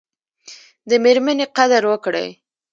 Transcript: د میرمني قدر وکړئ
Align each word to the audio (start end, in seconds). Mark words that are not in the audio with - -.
د 0.89 0.91
میرمني 1.03 1.45
قدر 1.57 1.83
وکړئ 1.91 2.29